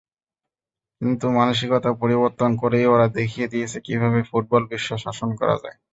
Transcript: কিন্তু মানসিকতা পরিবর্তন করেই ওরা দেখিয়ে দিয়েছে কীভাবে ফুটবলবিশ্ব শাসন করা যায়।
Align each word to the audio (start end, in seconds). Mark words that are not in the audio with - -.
কিন্তু 1.01 1.25
মানসিকতা 1.39 1.89
পরিবর্তন 2.01 2.49
করেই 2.61 2.85
ওরা 2.93 3.07
দেখিয়ে 3.17 3.51
দিয়েছে 3.53 3.77
কীভাবে 3.87 4.19
ফুটবলবিশ্ব 4.29 4.89
শাসন 5.03 5.29
করা 5.39 5.55
যায়। 5.63 5.77